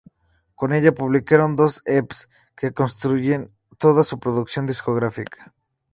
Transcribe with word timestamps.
Con 0.55 0.73
ella 0.73 0.93
publicaron 0.95 1.55
dos 1.55 1.83
Ep's 1.85 2.27
que 2.55 2.73
constituyen 2.73 3.51
toda 3.77 4.03
su 4.03 4.19
producción 4.19 4.65
discográfica. 4.65 5.53